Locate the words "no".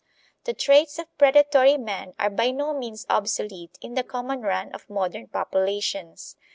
2.49-2.73